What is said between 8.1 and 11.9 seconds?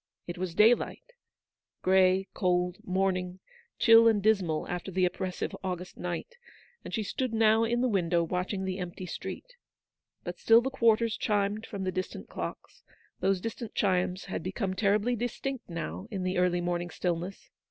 watching the empty street. But still the quarters chimed from